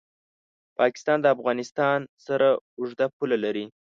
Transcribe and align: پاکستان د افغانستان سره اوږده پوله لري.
پاکستان 0.79 1.17
د 1.21 1.25
افغانستان 1.35 1.99
سره 2.25 2.47
اوږده 2.79 3.07
پوله 3.15 3.37
لري. 3.43 3.65